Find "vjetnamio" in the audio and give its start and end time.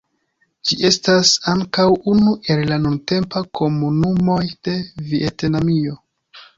5.15-6.05